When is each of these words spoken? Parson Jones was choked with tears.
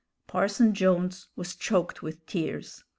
Parson 0.25 0.73
Jones 0.73 1.27
was 1.35 1.55
choked 1.55 2.01
with 2.01 2.25
tears. 2.25 2.83